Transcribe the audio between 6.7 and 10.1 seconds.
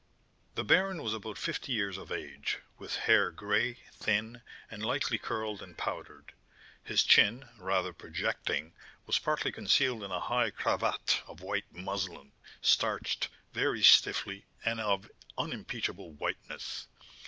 His chin, rather projecting, was partly concealed in